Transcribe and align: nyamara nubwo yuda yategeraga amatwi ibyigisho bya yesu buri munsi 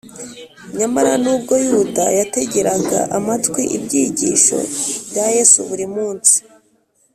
nyamara 0.77 1.11
nubwo 1.23 1.53
yuda 1.67 2.05
yategeraga 2.19 2.99
amatwi 3.17 3.61
ibyigisho 3.77 4.57
bya 5.09 5.25
yesu 5.35 5.59
buri 5.69 5.85
munsi 5.95 6.35